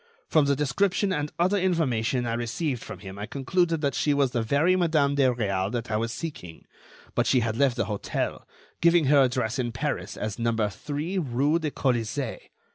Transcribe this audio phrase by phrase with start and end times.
[0.27, 4.31] From the description and other information I received from him, I concluded that she was
[4.31, 6.65] the very Madame de Réal that I was seeking;
[7.13, 8.47] but she had left the hotel,
[8.81, 12.39] giving her address in Paris as number three rue de Colisée.